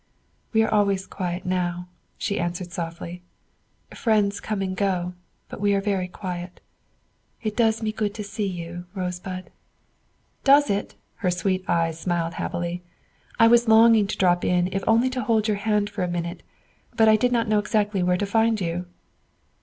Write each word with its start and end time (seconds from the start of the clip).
"We 0.51 0.63
are 0.63 0.73
always 0.73 1.05
quiet 1.05 1.45
now," 1.45 1.87
she 2.17 2.39
answered 2.39 2.71
softly; 2.71 3.21
"friends 3.93 4.39
come 4.39 4.63
and 4.63 4.75
go, 4.75 5.13
but 5.47 5.61
we 5.61 5.75
are 5.75 5.79
very 5.79 6.07
quiet. 6.07 6.59
It 7.43 7.55
does 7.55 7.83
me 7.83 7.91
good 7.91 8.15
to 8.15 8.23
see 8.23 8.47
you, 8.47 8.85
Rosebud." 8.95 9.51
"Does 10.43 10.71
it?" 10.71 10.95
her 11.17 11.29
sweet 11.29 11.63
eyes 11.69 11.99
smiled 11.99 12.33
happily. 12.33 12.81
"I 13.39 13.45
was 13.47 13.67
longing 13.67 14.07
to 14.07 14.17
drop 14.17 14.43
in 14.43 14.69
if 14.73 14.83
only 14.87 15.11
to 15.11 15.21
hold 15.21 15.47
your 15.47 15.57
hand 15.57 15.87
for 15.87 16.01
a 16.03 16.07
minute; 16.07 16.41
but 16.97 17.07
I 17.07 17.15
did 17.15 17.31
not 17.31 17.47
know 17.47 17.59
exactly 17.59 18.01
where 18.01 18.17
to 18.17 18.25
find 18.25 18.59
you." 18.59 18.87